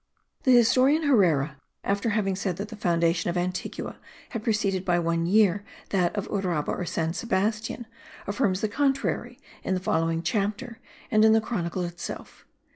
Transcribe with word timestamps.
The 0.45 0.55
historian 0.55 1.03
Herrera, 1.03 1.61
after 1.83 2.09
having 2.09 2.35
said 2.35 2.57
that 2.57 2.69
the 2.69 2.75
foundation 2.75 3.29
of 3.29 3.37
Antigua 3.37 3.99
had 4.29 4.43
preceded 4.43 4.83
by 4.83 4.97
one 4.97 5.27
year 5.27 5.63
that 5.91 6.15
of 6.15 6.27
Uraba 6.29 6.69
or 6.69 6.85
San 6.85 7.13
Sebastian, 7.13 7.85
affirms 8.25 8.61
the 8.61 8.67
contrary 8.67 9.39
in 9.63 9.75
the 9.75 9.79
following 9.79 10.23
chapter 10.23 10.79
and 11.11 11.23
in 11.23 11.33
the 11.33 11.39
Chronicle 11.39 11.83
itself. 11.83 12.47